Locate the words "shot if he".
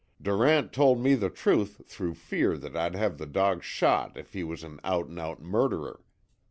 3.61-4.43